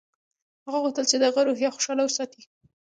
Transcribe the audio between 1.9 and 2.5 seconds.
وساتي